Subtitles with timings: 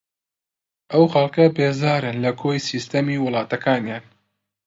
[0.91, 4.03] ئەو خەڵکە بێزارن لە کۆی سیستەمی وڵاتەکانیان